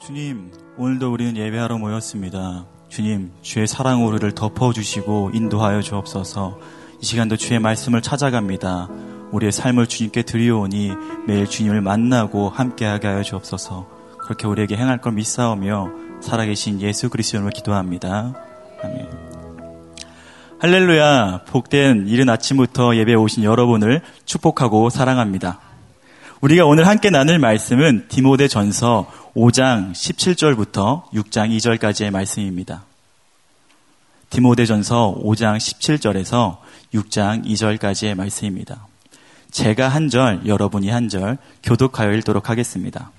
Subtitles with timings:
[0.00, 2.64] 주님, 오늘도 우리는 예배하러 모였습니다.
[2.88, 6.58] 주님, 주의 사랑 우리를 덮어주시고 인도하여 주옵소서.
[7.02, 8.88] 이 시간도 주의 말씀을 찾아갑니다.
[9.32, 10.92] 우리의 삶을 주님께 드리오니
[11.26, 13.86] 매일 주님을 만나고 함께하게 하여 주옵소서.
[14.20, 15.90] 그렇게 우리에게 행할 걸 믿사오며
[16.20, 18.34] 살아계신 예수 그리스도를 기도합니다.
[18.82, 19.08] 아멘.
[20.60, 25.60] 할렐루야, 복된 이른 아침부터 예배에 오신 여러분을 축복하고 사랑합니다.
[26.40, 32.84] 우리가 오늘 함께 나눌 말씀은 디모데 전서 5장 17절부터 6장 2절까지의 말씀입니다.
[34.30, 36.58] 디모데 전서 5장 17절에서
[36.94, 38.86] 6장 2절까지의 말씀입니다.
[39.50, 43.10] 제가 한 절, 여러분이 한 절, 교독하여 읽도록 하겠습니다.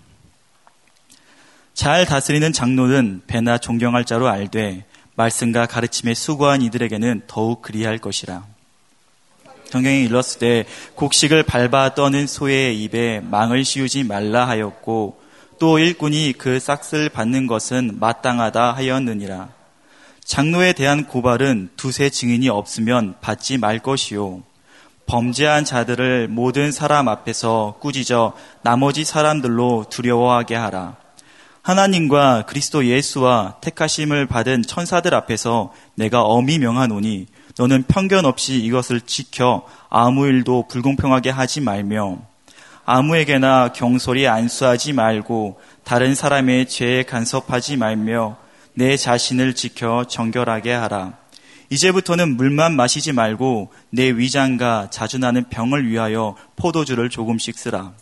[1.74, 8.46] 잘 다스리는 장로는 배나 존경할 자로 알되 말씀과 가르침에 수고한 이들에게는 더욱 그리할 것이라.
[9.66, 15.20] 성경에 일렀을 때 곡식을 밟아 떠는 소의 입에 망을 씌우지 말라 하였고
[15.60, 19.50] 또 일꾼이 그 싹을 받는 것은 마땅하다 하였느니라.
[20.24, 24.42] 장로에 대한 고발은 두세 증인이 없으면 받지 말 것이요.
[25.06, 30.96] 범죄한 자들을 모든 사람 앞에서 꾸짖어 나머지 사람들로 두려워하게 하라.
[31.62, 39.66] 하나님과 그리스도 예수와 택하심을 받은 천사들 앞에서 내가 엄히 명하노니 너는 편견 없이 이것을 지켜
[39.90, 42.29] 아무 일도 불공평하게 하지 말며
[42.92, 48.38] 아무에게나 경솔히 안수하지 말고 다른 사람의 죄에 간섭하지 말며
[48.74, 51.14] 내 자신을 지켜 정결하게 하라.
[51.70, 57.94] 이제부터는 물만 마시지 말고 내 위장과 자주 나는 병을 위하여 포도주를 조금씩 쓰라.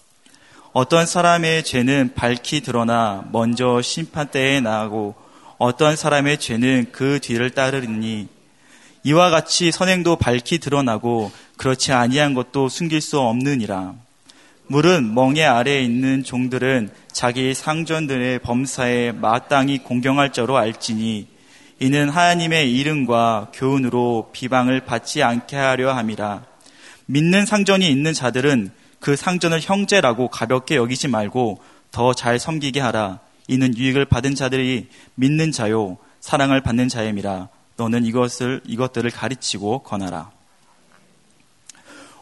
[0.71, 5.15] 어떤 사람의 죄는 밝히 드러나 먼저 심판대에 나고
[5.57, 8.29] 어떤 사람의 죄는 그 뒤를 따르니
[9.03, 14.06] 이와 같이 선행도 밝히 드러나고 그렇지 아니한 것도 숨길 수 없느니라.
[14.69, 21.27] 물은 멍에 아래에 있는 종들은 자기 상전들의 범사에 마땅히 공경할 자로 알지니
[21.79, 26.43] 이는 하나님의 이름과 교훈으로 비방을 받지 않게 하려 함이라.
[27.05, 33.19] 믿는 상전이 있는 자들은 그 상전을 형제라고 가볍게 여기지 말고 더 잘 섬기게 하라.
[33.47, 37.47] 이는 유익을 받은 자들이 믿는 자요 사랑을 받는 자임이라.
[37.77, 40.36] 너는 이것을 이것들을 가르치고 권하라.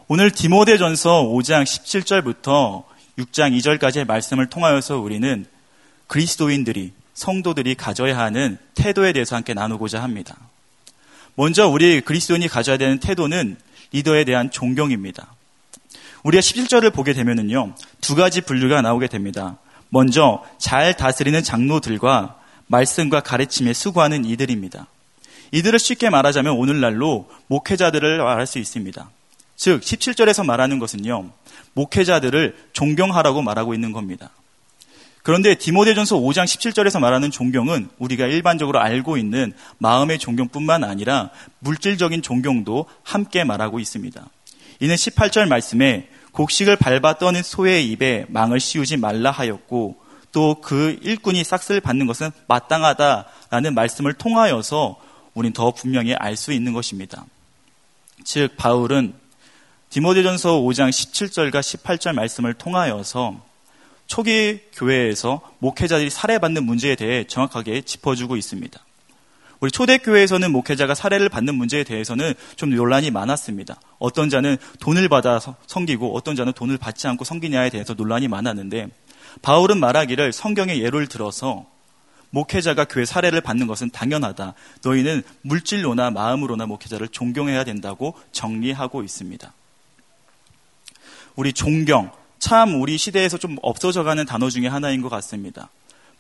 [0.08, 2.84] 오늘 디모데전서 5장 17절부터
[3.18, 5.48] 6장 2절까지의 말씀을 통하여서 우리는
[6.06, 10.38] 그리스도인들이 성도들이 가져야 하는 태도에 대해서 함께 나누고자 합니다.
[11.34, 13.58] 먼저 우리 그리스도인이 가져야 되는 태도는
[13.94, 15.34] 리더에 대한 존경입니다.
[16.22, 19.58] 우리가 17절을 보게 되면은요, 두 가지 분류가 나오게 됩니다.
[19.90, 22.38] 먼저 잘 다스리는 장로들과
[22.68, 24.86] 말씀과 가르침에 수고하는 이들입니다.
[25.52, 29.10] 이들을 쉽게 말하자면 오늘날로 목회자들을 말할 수 있습니다.
[29.56, 31.32] 즉 17절에서 말하는 것은요.
[31.74, 34.32] 목회자들을 존경하라고 말하고 있는 겁니다.
[35.24, 42.86] 그런데 디모데전서 5장 17절에서 말하는 존경은 우리가 일반적으로 알고 있는 마음의 존경뿐만 아니라 물질적인 존경도
[43.04, 44.24] 함께 말하고 있습니다.
[44.82, 51.46] 이는 18절 말씀에 곡식을 밟아 떠는 소의 입에 망을 씌우지 말라 하였고 또 그 일꾼이
[51.46, 55.00] 싹쓸 받는 것은 마땅하다라는 말씀을 통하여서
[55.34, 57.26] 우린 더 분명히 알 수 있는 것입니다.
[58.26, 59.14] 즉 바울은
[59.95, 63.41] 디모데전서 5장 17절과 18절 말씀을 통하여서
[64.07, 68.78] 초기 교회에서 목회자들이 살해받는 문제에 대해 정확하게 짚어주고 있습니다.
[69.61, 73.79] 우리 초대교회에서는 목회자가 살해를 받는 문제에 대해서는 좀 논란이 많았습니다.
[73.97, 78.89] 어떤 자는 돈을 받아 섬기고 어떤 자는 돈을 받지 않고 섬기냐에 대해서 논란이 많았는데
[79.44, 81.67] 바울은 말하기를 성경의 예를 들어서
[82.31, 84.56] 목회자가 교회 사례를 받는 것은 당연하다.
[84.83, 89.53] 너희는 물질로나 마음으로나 목회자를 존경해야 된다고 정리하고 있습니다.
[91.35, 95.69] 우리 존경, 참 우리 시대에서 좀 없어져가는 단어 중에 하나인 것 같습니다.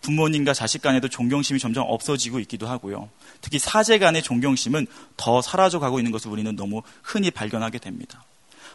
[0.01, 3.09] 부모님과 자식 간에도 존경심이 점점 없어지고 있기도 하고요.
[3.41, 4.87] 특히 사제 간의 존경심은
[5.17, 8.23] 더 사라져가고 있는 것을 우리는 너무 흔히 발견하게 됩니다.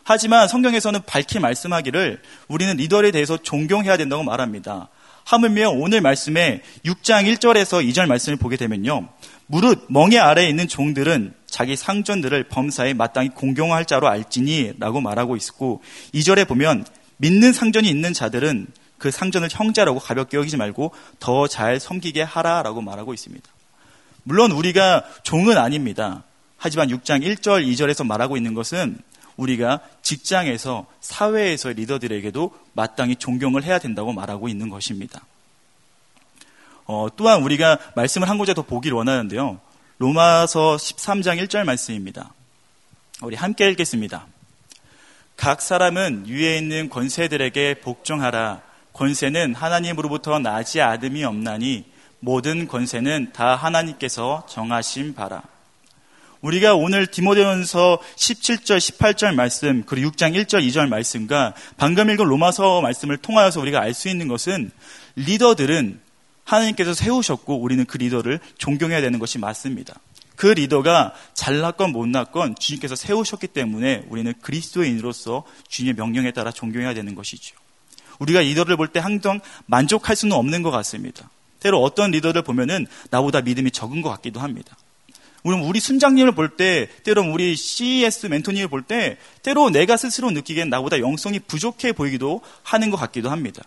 [0.03, 4.89] 하지만 성경에서는 밝히 말씀하기를 우리는 리더에 대해서 존경해야 된다고 말합니다.
[5.25, 9.09] 하물며 오늘 말씀에 6장 1절에서 2절 말씀을 보게 되면요.
[9.47, 15.83] 무릇 멍에 아래에 있는 종들은 자기 상전들을 범사에 마땅히 공경할 자로 알지니 라고 말하고 있고
[16.15, 16.87] 2절에 보면
[17.19, 18.69] 믿는 상전이 있는 자들은
[18.99, 23.49] 그 상전을 형제라고 가볍게 여기지 말고 더 잘 섬기게 하라라고 말하고 있습니다.
[24.23, 26.23] 물론 우리가 종은 아닙니다.
[26.57, 28.99] 하지만 6장 1절, 2절에서 말하고 있는 것은
[29.37, 35.23] 우리가 직장에서 사회에서의 리더들에게도 마땅히 존경을 해야 된다고 말하고 있는 것입니다.
[36.85, 39.61] 어, 또한 우리가 말씀을 한 구절 더 보기를 원하는데요.
[40.01, 42.33] 로마서 13장 1절 말씀입니다.
[43.21, 44.27] 우리 함께 읽겠습니다.
[45.37, 48.63] 각 사람은 위에 있는 권세들에게 복종하라.
[48.95, 51.85] 권세는 하나님으로부터 나지 않음이 없나니
[52.19, 55.43] 모든 권세는 다 하나님께서 정하신 바라.
[56.41, 63.19] 우리가 오늘 디모데전서 17절, 18절 말씀, 그리고 6장 1절, 2절 말씀과 방금 읽은 로마서 말씀을
[63.19, 64.71] 통하여서 우리가 알 수 있는 것은
[65.17, 66.01] 리더들은
[66.45, 69.95] 하나님께서 세우셨고 우리는 그 리더를 존경해야 되는 것이 맞습니다.
[70.37, 77.57] 그 리더가 잘났건 못났건 주님께서 세우셨기 때문에 우리는 그리스도인으로서 주님의 명령에 따라 존경해야 되는 것이죠.
[78.19, 81.31] 우리가 리더를 볼 때 항상 만족할 수는 없는 것 같습니다.
[81.61, 84.77] 때로 어떤 리더를 보면은 나보다 믿음이 적은 것 같기도 합니다.
[85.43, 90.69] 우리는 우리 순장님을 볼 때, 때로 우리 CES 멘토님을 볼 때, 때로 내가 스스로 느끼기엔
[90.69, 93.63] 나보다 영성이 부족해 보이기도 하는 것 같기도 합니다.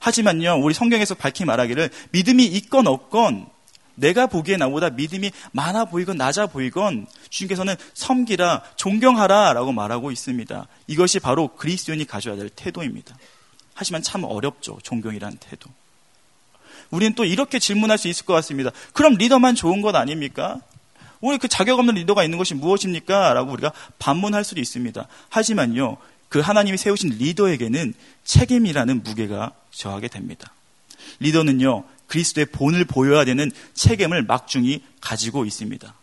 [0.00, 3.46] 하지만요, 우리 성경에서 밝히 말하기를 믿음이 있건 없건
[3.94, 10.66] 내가 보기에 나보다 믿음이 많아 보이건 낮아 보이건 주님께서는 섬기라, 존경하라 라고 말하고 있습니다.
[10.86, 13.16] 이것이 바로 그리스도인이 가져야 될 태도입니다.
[13.74, 15.70] 하지만 참 어렵죠, 존경이란 태도.
[16.90, 18.70] 우리는 또 이렇게 질문할 수 있을 것 같습니다.
[18.92, 20.60] 그럼 리더만 좋은 것 아닙니까?
[21.20, 23.34] 우리 그 자격 없는 리더가 있는 것이 무엇입니까?
[23.34, 25.06] 라고 우리가 반문할 수도 있습니다.
[25.28, 25.96] 하지만요,
[26.28, 27.94] 그 하나님이 세우신 리더에게는
[28.24, 30.52] 책임이라는 무게가 저하게 됩니다.
[31.20, 35.94] 리더는요, 그리스도의 본을 보여야 되는 책임을 막중히 가지고 있습니다.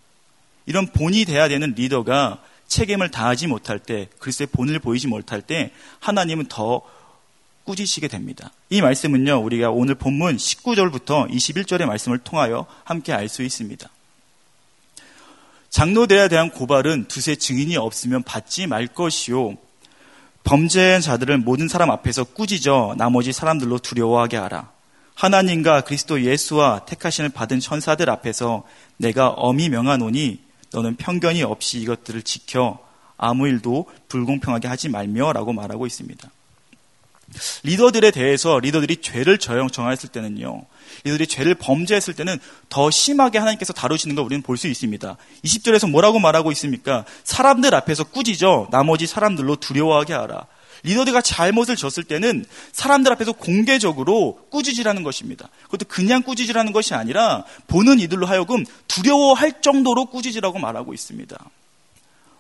[0.66, 6.46] 이런 본이 돼야 되는 리더가 책임을 다하지 못할 때, 그리스도의 본을 보이지 못할 때, 하나님은
[6.48, 6.82] 더
[7.66, 8.52] 꾸짖으시게 됩니다.
[8.70, 13.90] 이 말씀은요, 우리가 오늘 본문 19절부터 21절의 말씀을 통하여 함께 알 수 있습니다.
[15.70, 19.58] 장로대에 대한 고발은 두세 증인이 없으면 받지 말 것이요.
[20.46, 24.72] 범죄한 자들을 모든 사람 앞에서 꾸짖어 나머지 사람들로 두려워하게 하라.
[25.16, 28.64] 하나님과 그리스도 예수와 택하신을 받은 천사들 앞에서
[28.98, 30.40] 내가 엄히 명하노니
[30.72, 32.80] 너는 편견이 없이 이것들을 지켜
[33.18, 36.30] 아무 일도 불공평하게 하지 말며 라고 말하고 있습니다.
[37.64, 40.66] 리더들에 대해서 리더들이 죄를 정했을 때는요.
[41.04, 42.38] 리더들이 죄를 범죄했을 때는
[42.70, 45.18] 더 심하게 하나님께서 다루시는 걸 우리는 볼 수 있습니다.
[45.44, 47.04] 20절에서 뭐라고 말하고 있습니까?
[47.24, 50.46] 사람들 앞에서 꾸짖어 나머지 사람들로 두려워하게 하라.
[50.84, 55.50] 리더들가 잘못을 졌을 때는 사람들 앞에서 공개적으로 꾸짖으라는 것입니다.
[55.64, 61.38] 그것도 그냥 꾸짖으라는 것이 아니라 보는 이들로 하여금 두려워할 정도로 꾸짖으라고 말하고 있습니다.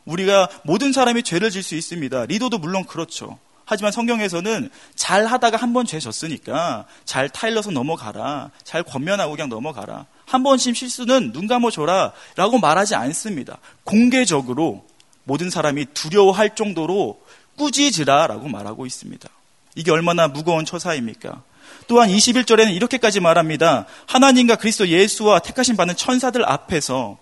[0.06, 2.28] 우리가 모든 사람이 죄를 질 수 있습니다.
[2.28, 3.40] 리더도 물론 그렇죠.
[3.66, 8.52] 하지만 성경에서는 잘 하다가 한 번 죄 졌으니까 잘 타일러서 넘어가라.
[8.64, 10.06] 잘 권면하고 그냥 넘어가라.
[10.26, 12.14] 한 번씩 실수는 눈 감아줘라.
[12.36, 13.58] 라고 말하지 않습니다.
[13.84, 14.86] 공개적으로
[15.24, 17.20] 모든 사람이 두려워할 정도로
[17.58, 18.28] 꾸짖으라.
[18.28, 19.28] 라고 말하고 있습니다.
[19.76, 21.42] 이게 얼마나 무거운 처사입니까?
[21.88, 23.86] 또한 21절에는 이렇게까지 말합니다.
[24.08, 27.18] 하나님과 그리스도 예수와 택하신 받는 천사들 앞에서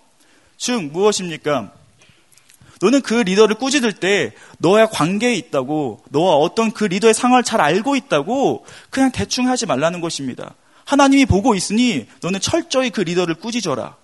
[0.56, 1.72] 즉 무엇입니까?
[2.84, 7.96] 너는 그 리더를 꾸짖을 때 너와 관계에 있다고, 너와 어떤 그 리더의 상황을 잘 알고
[7.96, 10.54] 있다고 그냥 대충 하지 말라는 것입니다.
[10.84, 13.96] 하나님이 보고 있으니 너는 철저히 그 리더를 꾸짖어라.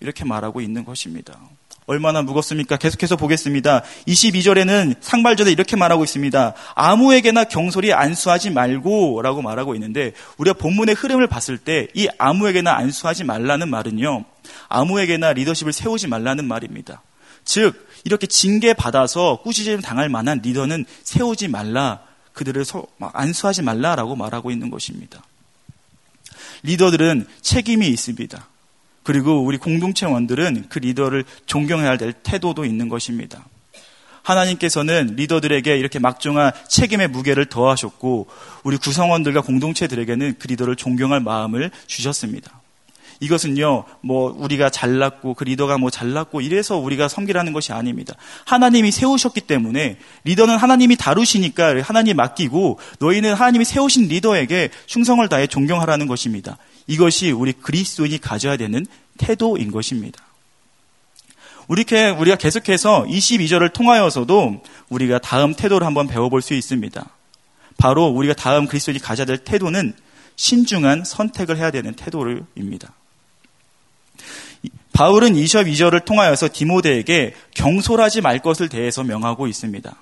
[0.00, 1.38] 이렇게 말하고 있는 것입니다.
[1.86, 2.76] 얼마나 무겁습니까?
[2.76, 3.82] 계속해서 보겠습니다.
[4.08, 6.54] 22절에는 상발절에 이렇게 말하고 있습니다.
[6.74, 13.22] 아무에게나 경솔히 안수하지 말고 라고 말하고 있는데 우리가 본문의 흐름을 봤을 때 이 아무에게나 안수하지
[13.22, 14.24] 말라는 말은요.
[14.68, 17.00] 아무에게나 리더십을 세우지 말라는 말입니다.
[17.48, 22.00] 즉 이렇게 징계 받아서 꾸짖음 당할 만한 리더는 세우지 말라.
[22.34, 22.62] 그들을
[23.00, 25.24] 안수하지 말라라고 말하고 있는 것입니다.
[26.62, 28.46] 리더들은 책임이 있습니다.
[29.02, 33.46] 그리고 우리 공동체원들은 그 리더를 존경해야 될 태도도 있는 것입니다.
[34.22, 38.26] 하나님께서는 리더들에게 이렇게 막중한 책임의 무게를 더하셨고
[38.62, 42.60] 우리 구성원들과 공동체들에게는 그 리더를 존경할 마음을 주셨습니다.
[43.20, 48.14] 이것은요, 뭐, 우리가 잘났고, 그 리더가 뭐 잘났고, 이래서 우리가 섬기라는 것이 아닙니다.
[48.44, 56.06] 하나님이 세우셨기 때문에, 리더는 하나님이 다루시니까 하나님 맡기고, 너희는 하나님이 세우신 리더에게 충성을 다해 존경하라는
[56.06, 56.58] 것입니다.
[56.86, 58.86] 이것이 우리 그리스도인이 가져야 되는
[59.18, 60.22] 태도인 것입니다.
[61.68, 67.04] 우리게 우리가 계속해서 22절을 통하여서도 우리가 다음 태도를 한번 배워볼 수 있습니다.
[67.76, 69.92] 바로 우리가 다음 그리스도인이 가져야 될 태도는
[70.36, 72.94] 신중한 선택을 해야 되는 태도입니다.
[74.98, 79.94] 바울은 22절을 통하여서 디모데에게 경솔하지 말 것을 대해서 명하고 있습니다.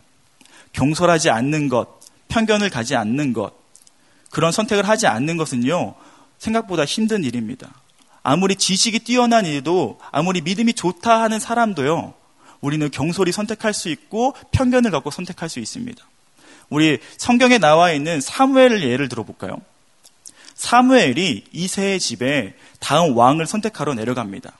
[0.72, 3.52] 경솔하지 않는 것, 편견을 가지 않는 것,
[4.30, 5.96] 그런 선택을 하지 않는 것은요,
[6.38, 7.74] 생각보다 힘든 일입니다.
[8.22, 12.14] 아무리 지식이 뛰어난 일도, 아무리 믿음이 좋다 하는 사람도요,
[12.62, 16.02] 우리는 경솔히 선택할 수 있고 편견을 갖고 선택할 수 있습니다.
[16.70, 19.58] 우리 성경에 나와 있는 사무엘을 예를 들어볼까요?
[20.54, 24.54] 사무엘이 이세의 집에 다음 왕을 선택하러 내려갑니다.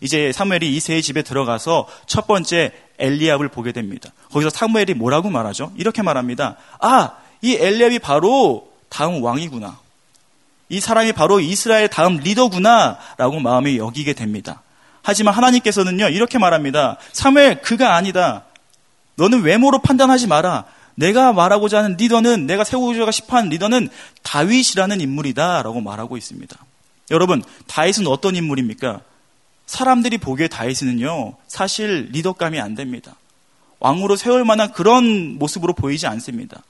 [0.00, 4.10] 이제 사무엘이 이세의 집에 들어가서 첫 번째 엘리압을 보게 됩니다.
[4.32, 5.72] 거기서 사무엘이 뭐라고 말하죠?
[5.76, 6.56] 이렇게 말합니다.
[6.80, 7.12] 아,
[7.42, 9.78] 이 엘리압이 바로 다음 왕이구나.
[10.68, 14.62] 이 사람이 바로 이스라엘 다음 리더구나 라고 마음에 여기게 됩니다.
[15.02, 16.96] 하지만 하나님께서는요 이렇게 말합니다.
[17.12, 18.44] 사무엘 그가 아니다.
[19.14, 20.64] 너는 외모로 판단하지 마라.
[20.96, 23.88] 내가 말하고자 하는 리더는 내가 세우고자 싶어하는 리더는
[24.22, 26.56] 다윗이라는 인물이다 라고 말하고 있습니다.
[27.10, 29.00] 여러분 다윗은 어떤 인물입니까?
[29.66, 33.16] 사람들이 보기에 다윗은요 사실 리더감이 안 됩니다.
[33.78, 36.62] 왕으로 세울 만한 그런 모습으로 보이지 않습니다.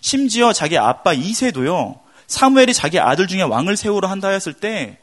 [0.00, 4.98] 심지어 자기 아빠 이세도요 사무엘이 자기 아들 중에 왕을 세우러 한다 했을 때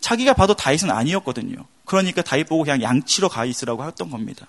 [0.00, 1.56] 자기가 봐도 다윗은 아니었거든요.
[1.84, 4.46] 그러니까 다윗 보고 그냥 양치러 가 있으라고 했던 겁니다.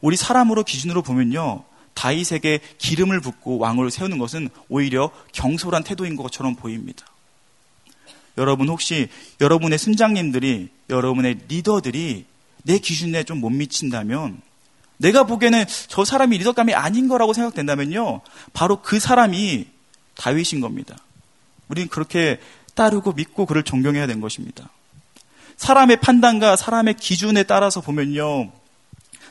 [0.00, 1.64] 우리 사람으로 기준으로 보면요.
[1.94, 7.06] 다윗에게 기름을 붓고 왕으로 세우는 것은 오히려 경솔한 태도인 것처럼 보입니다.
[8.38, 9.08] 여러분 혹시
[9.40, 12.24] 여러분의 순장님들이 여러분의 리더들이
[12.64, 14.40] 내 기준에 좀 못 미친다면
[14.96, 18.20] 내가 보기에는 저 사람이 리더감이 아닌 거라고 생각된다면요.
[18.52, 19.66] 바로 그 사람이
[20.14, 20.96] 다윗인 겁니다.
[21.68, 22.38] 우리는 그렇게
[22.74, 24.70] 따르고 믿고 그를 존경해야 되는 것입니다.
[25.56, 28.52] 사람의 판단과 사람의 기준에 따라서 보면요.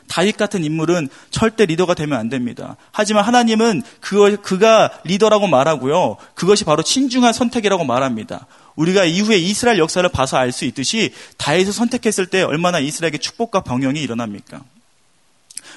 [0.08, 2.76] 다윗 같은 인물은 절대 리더가 되면 안 됩니다.
[2.90, 6.16] 하지만 하나님은 그, 그가 리더라고 말하고요.
[6.34, 8.46] 그것이 바로 신중한 선택이라고 말합니다.
[8.76, 14.00] 우리가 이후에 이스라엘 역사를 봐서 알 수 있듯이 다윗을 선택했을 때 얼마나 이스라엘에게 축복과 병영이
[14.00, 14.62] 일어납니까?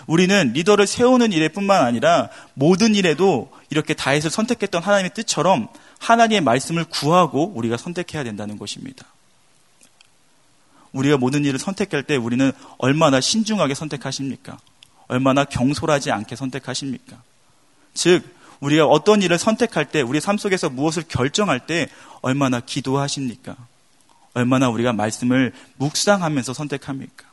[0.08, 5.68] 우리는 리더를 세우는 일에 뿐만 아니라 모든 일에도 이렇게 다윗을 선택했던 하나님의 뜻처럼
[6.00, 9.06] 하나님의 말씀을 구하고 우리가 선택해야 된다는 것입니다.
[10.92, 14.58] 우리가 모든 일을 선택할 때 우리는 얼마나 신중하게 선택하십니까?
[15.08, 17.22] 얼마나 경솔하지 않게 선택하십니까?
[17.94, 21.88] 즉, 우리가 어떤 일을 선택할 때, 우리 삶 속에서 무엇을 결정할 때
[22.22, 23.56] 얼마나 기도하십니까?
[24.34, 27.26] 얼마나 우리가 말씀을 묵상하면서 선택합니까?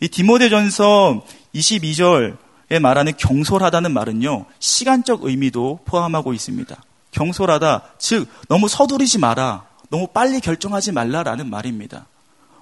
[0.00, 6.76] 이 디모데전서 22절에 말하는 경솔하다는 말은요, 시간적 의미도 포함하고 있습니다.
[7.10, 9.66] 경솔하다, 즉, 너무 서두르지 마라.
[9.90, 12.06] 너무 빨리 결정하지 말라라는 말입니다.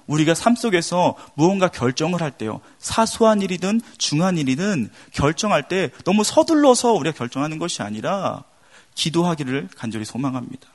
[0.07, 2.61] 우리가 삶 속에서 무언가 결정을 할 때요.
[2.79, 8.43] 사소한 일이든 중한 일이든 결정할 때 너무 서둘러서 우리가 결정하는 것이 아니라
[8.95, 10.67] 기도하기를 간절히 소망합니다.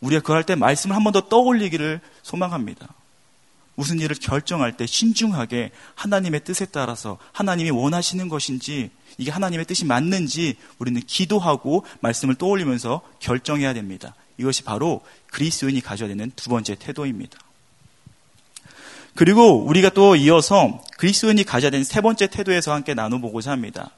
[0.00, 2.88] 우리가 그할때 말씀을 한 번 더 떠올리기를 소망합니다.
[3.74, 10.56] 무슨 일을 결정할 때 신중하게 하나님의 뜻에 따라서 하나님이 원하시는 것인지 이게 하나님의 뜻이 맞는지
[10.78, 14.14] 우리는 기도하고 말씀을 떠올리면서 결정해야 됩니다.
[14.38, 17.38] 이것이 바로 그리스도인이 가져야 되는 두 번째 태도입니다.
[19.14, 23.90] 그리고 우리가 또 이어서 그리스도인이 가져야 되는 세 번째 태도에서 함께 나눠보고자 합니다.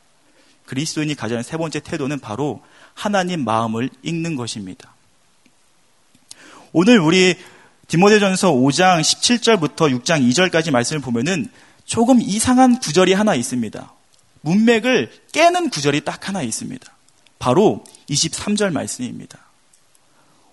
[0.66, 2.62] 그리스도인이 가져야 하는 세 번째 태도는 바로
[2.94, 4.94] 하나님 마음을 읽는 것입니다.
[6.72, 7.36] 오늘 우리
[7.88, 11.50] 디모데전서 5장 17절부터 6장 2절까지 말씀을 보면은
[11.84, 13.92] 조금 이상한 구절이 하나 있습니다.
[14.40, 16.90] 문맥을 깨는 구절이 딱 하나 있습니다.
[17.38, 19.38] 바로 23절 말씀입니다.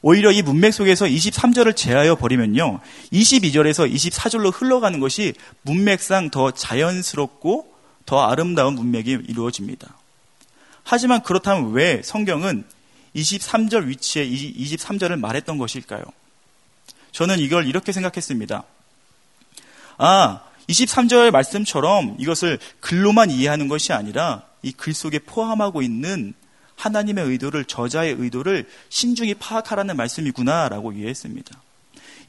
[0.02, 2.80] 오히려 이 문맥 속에서 23절을 제하여 버리면요.
[3.12, 7.74] 22절에서 24절로 흘러가는 것이 문맥상 더 자연스럽고
[8.06, 9.96] 더 아름다운 문맥이 이루어집니다.
[10.84, 12.64] 하지만 그렇다면 왜 성경은
[13.16, 16.04] 23절 위치에 23절을 말했던 것일까요?
[17.12, 18.64] 저는 이걸 이렇게 생각했습니다.
[19.98, 26.34] 아, 23절 말씀처럼 이것을 글로만 이해하는 것이 아니라 이 글 속에 포함하고 있는
[26.80, 31.62] 하나님의 의도를 저자의 의도를 신중히 파악하라는 말씀이구나라고 이해했습니다.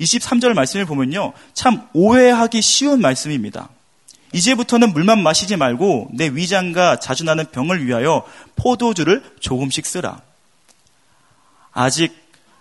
[0.01, 1.33] 23절 말씀을 보면요.
[1.55, 3.69] 참 오해하기 쉬운 말씀입니다.
[4.33, 8.25] 이제부터는 물만 마시지 말고 내 위장과 자주 나는 병을 위하여
[8.57, 10.21] 포도주를 조금씩 쓰라.
[11.73, 12.13] 아직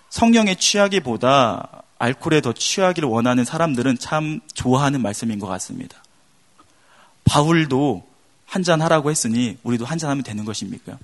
[0.10, 5.98] 성령에 취하기보다 알코올에 더 취하기를 원하는 사람들은 참 좋아하는 말씀인 것 같습니다.
[7.25, 8.08] 바울도
[8.46, 10.98] 한잔 하라고 했으니 우리도 한잔 하면 되는 것입니까?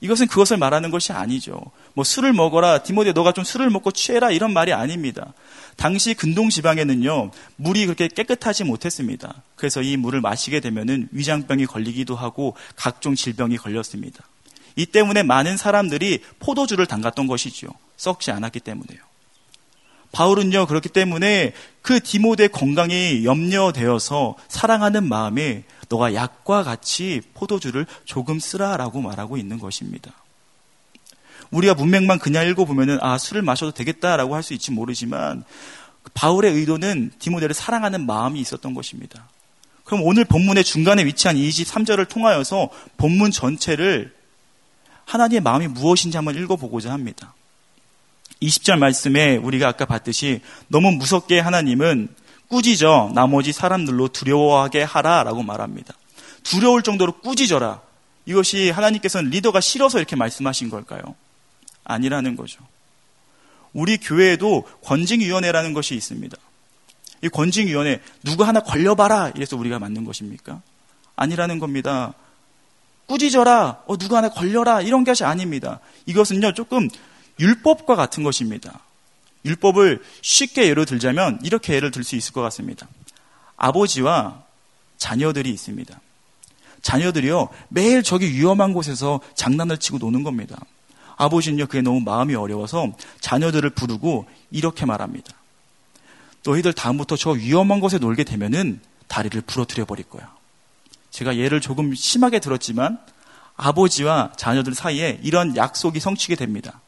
[0.00, 1.60] 이것은 그것을 말하는 것이 아니죠.
[1.94, 5.34] 뭐 술을 먹어라, 디모데 너가 좀 술을 먹고 취해라 이런 말이 아닙니다.
[5.76, 9.42] 당시 근동 지방에는요 물이 그렇게 깨끗하지 못했습니다.
[9.56, 14.24] 그래서 이 물을 마시게 되면은 위장병이 걸리기도 하고 각종 질병이 걸렸습니다.
[14.76, 17.68] 이 때문에 많은 사람들이 포도주를 담갔던 것이죠.
[17.96, 19.09] 썩지 않았기 때문에요.
[20.12, 21.52] 바울은요 그렇기 때문에
[21.82, 30.12] 그 디모데 건강이 염려되어서 사랑하는 마음에 너가 약과 같이 포도주를 조금 쓰라라고 말하고 있는 것입니다.
[31.50, 35.44] 우리가 문맥만 그냥 읽어보면은 아 술을 마셔도 되겠다라고 할 수 있지 모르지만
[36.14, 39.28] 바울의 의도는 디모데를 사랑하는 마음이 있었던 것입니다.
[39.84, 44.14] 그럼 오늘 본문의 중간에 위치한 23절을 통하여서 본문 전체를
[45.04, 47.34] 하나님의 마음이 무엇인지 한번 읽어보고자 합니다.
[48.42, 52.08] 20절 말씀에 우리가 아까 봤듯이 너무 무섭게 하나님은
[52.48, 55.94] 꾸짖어 나머지 사람들로 두려워하게 하라 라고 말합니다.
[56.42, 57.80] 두려울 정도로 꾸짖어라.
[58.26, 61.14] 이것이 하나님께서는 리더가 싫어서 이렇게 말씀하신 걸까요?
[61.84, 62.60] 아니라는 거죠.
[63.72, 66.36] 우리 교회에도 권징위원회라는 것이 있습니다.
[67.22, 70.62] 이 권징위원회 누구 하나 걸려봐라 이래서 우리가 만든 것입니까?
[71.16, 72.14] 아니라는 겁니다.
[73.06, 75.80] 꾸짖어라, 어, 누구 하나 걸려라 이런 것이 아닙니다.
[76.06, 76.88] 이것은요 조금
[77.40, 78.80] 율법과 같은 것입니다.
[79.44, 82.86] 율법을 쉽게 예로 들자면 이렇게 예를 들 수 있을 것 같습니다.
[83.56, 84.42] 아버지와
[84.98, 85.98] 자녀들이 있습니다.
[86.82, 90.56] 자녀들이요 매일 저기 위험한 곳에서 장난을 치고 노는 겁니다.
[91.16, 95.34] 아버지는요 그게 너무 마음이 어려워서 자녀들을 부르고 이렇게 말합니다.
[96.44, 100.34] 너희들 다음부터 저 위험한 곳에 놀게 되면은 다리를 부러뜨려 버릴 거야.
[101.10, 102.98] 제가 예를 조금 심하게 들었지만
[103.56, 106.80] 아버지와 자녀들 사이에 이런 약속이 성취게 됩니다.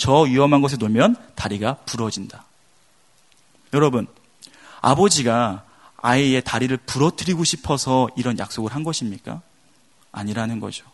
[0.00, 2.46] 저 위험한 곳에 놀면 다리가 부러진다.
[3.74, 4.06] 여러분,
[4.80, 5.64] 아버지가
[5.98, 9.42] 아이의 다리를 부러뜨리고 싶어서 이런 약속을 한 것입니까?
[10.10, 10.86] 아니라는 거죠.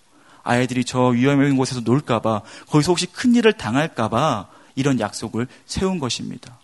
[0.42, 6.58] 아이들이 저 위험한 곳에서 놀까봐, 거기서 혹시 큰일을 당할까봐 이런 약속을 세운 것입니다.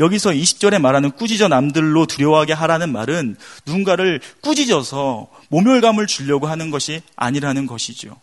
[0.00, 3.36] 여기서 20절에 말하는 꾸짖어 남들로 두려워하게 하라는 말은
[3.66, 8.16] 누군가를 꾸짖어서 모멸감을 주려고 하는 것이 아니라는 것이죠.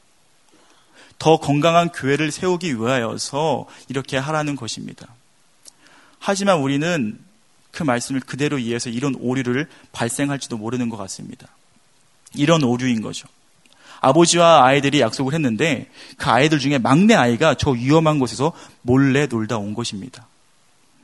[1.19, 5.07] 더 건강한 교회를 세우기 위하여서 이렇게 하라는 것입니다.
[6.17, 7.19] 하지만 우리는
[7.71, 11.47] 그 말씀을 그대로 이해해서 이런 오류를 발생할지도 모르는 것 같습니다.
[12.33, 13.27] 이런 오류인 거죠.
[14.01, 19.73] 아버지와 아이들이 약속을 했는데 그 아이들 중에 막내 아이가 저 위험한 곳에서 몰래 놀다 온
[19.73, 20.27] 것입니다.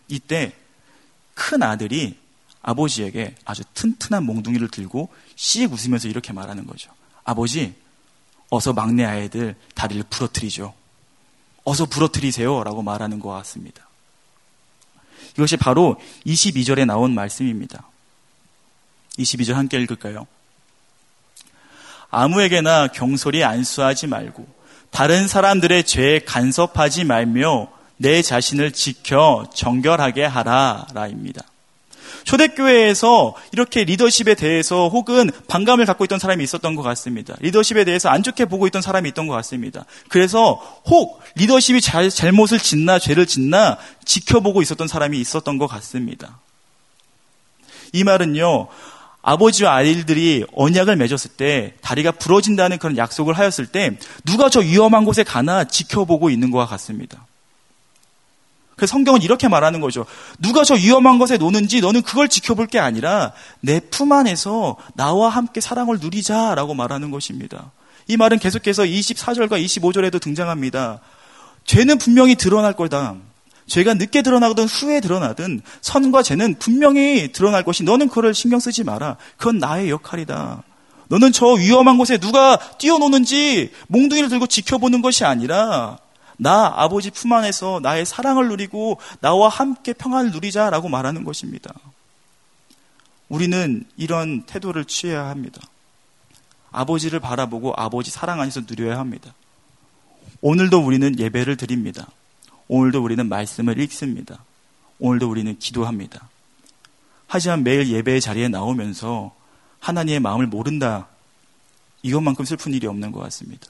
[0.07, 0.53] 이때
[1.33, 2.17] 큰 아들이
[2.61, 6.89] 아버지에게 아주 튼튼한 몽둥이를 들고 씩 웃으면서 이렇게 말하는 거죠.
[7.23, 7.75] 아버지,
[8.49, 10.73] 어서 막내 아이들 다리를 부러뜨리죠.
[11.63, 12.63] 어서 부러뜨리세요.
[12.63, 13.87] 라고 말하는 것 같습니다.
[15.33, 17.87] 이것이 바로 22절에 나온 말씀입니다.
[19.17, 20.27] 22절 함께 읽을까요?
[22.09, 24.47] 아무에게나 경솔히 안수하지 말고
[24.91, 31.43] 다른 사람들의 죄에 간섭하지 말며 내 자신을 지켜 정결하게 하라 라입니다.
[32.25, 37.35] 초대교회에서 이렇게 리더십에 대해서 혹은 반감을 갖고 있던 사람이 있었던 것 같습니다.
[37.39, 39.85] 리더십에 대해서 안 좋게 보고 있던 사람이 있던 것 같습니다.
[40.09, 40.53] 그래서
[40.85, 46.39] 혹 리더십이 잘, 잘못을 짓나 죄를 짓나 지켜보고 있었던 사람이 있었던 것 같습니다.
[47.93, 48.67] 이 말은요,
[49.21, 55.23] 아버지와 아이들이 언약을 맺었을 때 다리가 부러진다는 그런 약속을 하였을 때 누가 저 위험한 곳에
[55.23, 57.25] 가나 지켜보고 있는 것과 같습니다.
[58.75, 60.05] 그 성경은 이렇게 말하는 거죠.
[60.39, 65.61] 누가 저 위험한 것에 노는지 너는 그걸 지켜볼 게 아니라 내 품 안에서 나와 함께
[65.61, 67.71] 사랑을 누리자라고 말하는 것입니다.
[68.07, 70.99] 이 말은 계속해서 24절과 25절에도 등장합니다.
[71.65, 73.15] 죄는 분명히 드러날 거다.
[73.67, 79.17] 죄가 늦게 드러나든 후에 드러나든 선과 죄는 분명히 드러날 것이 너는 그걸 신경 쓰지 마라.
[79.37, 80.61] 그건 나의 역할이다.
[81.07, 85.97] 너는 저 위험한 곳에 누가 뛰어노는지 몽둥이를 들고 지켜보는 것이 아니라
[86.37, 91.73] 나 아버지 품 안에서 나의 사랑을 누리고 나와 함께 평안을 누리자라고 말하는 것입니다.
[93.29, 95.61] 우리는 이런 태도를 취해야 합니다.
[96.71, 99.33] 아버지를 바라보고 아버지 사랑 안에서 누려야 합니다.
[100.41, 102.07] 오늘도 우리는 예배를 드립니다.
[102.67, 104.43] 오늘도 우리는 말씀을 읽습니다.
[104.99, 106.27] 오늘도 우리는 기도합니다.
[107.27, 109.33] 하지만 매일 예배의 자리에 나오면서
[109.79, 111.07] 하나님의 마음을 모른다.
[112.03, 113.67] 이것만큼 슬픈 일이 없는 것 같습니다.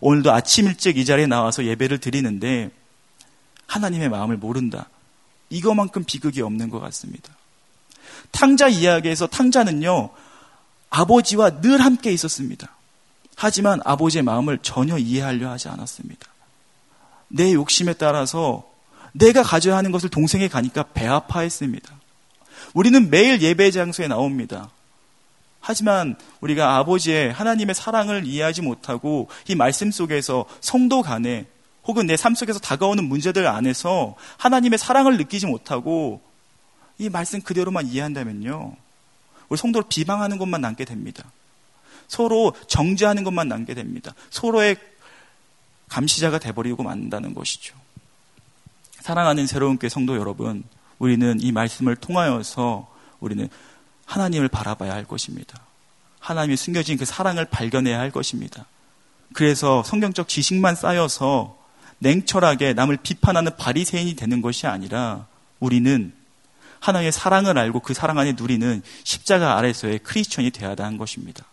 [0.00, 2.70] 오늘도 아침 일찍 이 자리에 나와서 예배를 드리는데
[3.66, 4.88] 하나님의 마음을 모른다.
[5.50, 7.32] 이거만큼 비극이 없는 것 같습니다.
[8.30, 10.10] 탕자 이야기에서 탕자는요,
[10.90, 12.68] 아버지와 늘 함께 있었습니다.
[13.36, 16.26] 하지만 아버지의 마음을 전혀 이해하려 하지 않았습니다.
[17.28, 18.68] 내 욕심에 따라서
[19.12, 21.92] 내가 가져야 하는 것을 동생에 가니까 배 아파했습니다.
[22.74, 24.70] 우리는 매일 예배 장소에 나옵니다.
[25.60, 31.46] 하지만 우리가 아버지의 하나님의 사랑을 이해하지 못하고 이 말씀 속에서 성도 간에
[31.84, 36.20] 혹은 내 삶 속에서 다가오는 문제들 안에서 하나님의 사랑을 느끼지 못하고
[36.98, 38.76] 이 말씀 그대로만 이해한다면요.
[39.48, 41.24] 우리 성도를 비방하는 것만 남게 됩니다.
[42.08, 44.14] 서로 정죄하는 것만 남게 됩니다.
[44.30, 44.76] 서로의
[45.88, 47.74] 감시자가 돼버리고 만다는 것이죠.
[49.00, 50.64] 사랑하는 새로운 교회 성도 여러분,
[50.98, 53.48] 우리는 이 말씀을 통하여서 우리는
[54.08, 55.60] 하나님을 바라봐야 할 것입니다.
[56.18, 58.66] 하나님이 숨겨진 그 사랑을 발견해야 할 것입니다.
[59.34, 61.56] 그래서 성경적 지식만 쌓여서
[61.98, 65.26] 냉철하게 남을 비판하는 바리새인이 되는 것이 아니라
[65.60, 66.12] 우리는
[66.80, 71.44] 하나님의 사랑을 알고 그 사랑 안에 누리는 십자가 아래서의 크리스천이 되어야 하는 것입니다.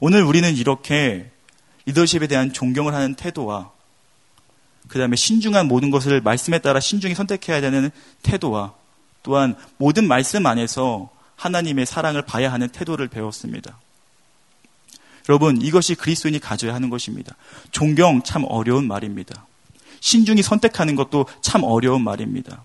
[0.00, 1.30] 오늘 우리는 이렇게
[1.86, 3.70] 리더십에 대한 존경을 하는 태도와
[4.88, 7.90] 그 다음에 신중한 모든 것을 말씀에 따라 신중히 선택해야 되는
[8.22, 8.74] 태도와
[9.26, 13.76] 또한 모든 말씀 안에서 하나님의 사랑을 봐야 하는 태도를 배웠습니다.
[15.28, 17.34] 여러분, 이것이 그리스도인이 가져야 하는 것입니다.
[17.72, 19.44] 존경 참 어려운 말입니다.
[19.98, 22.62] 신중히 선택하는 것도 참 어려운 말입니다.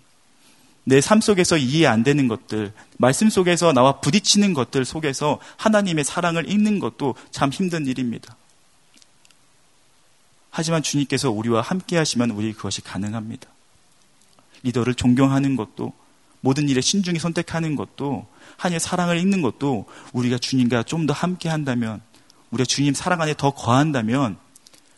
[0.84, 6.48] 내 삶 속에서 이해 안 되는 것들, 말씀 속에서 나와 부딪히는 것들 속에서 하나님의 사랑을
[6.48, 8.36] 읽는 것도 참 힘든 일입니다.
[10.52, 13.50] 하지만 주님께서 우리와 함께 하시면 우리 그것이 가능합니다.
[14.62, 15.94] 리더를 존경하는 것도
[16.42, 18.28] 모든 일에 신중히 선택하는 것도
[18.58, 22.02] 하나님의 사랑을 읽는 것도 우리가 주님과 좀 더 함께 한다면
[22.52, 24.38] 우리가 주님 사랑 안에 더 거한다면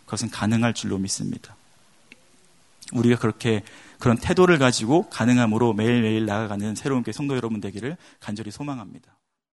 [0.06, 1.56] 그것은 가능할 줄로 믿습니다.
[2.91, 3.63] 우리가 그렇게
[3.99, 9.12] 그런 태도를 가지고 가능함으로 매일매일 나아가는 새로운 교 성도 여러분 되기를 간절히 소망합니다.